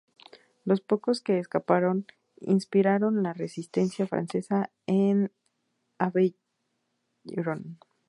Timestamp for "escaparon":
1.37-2.07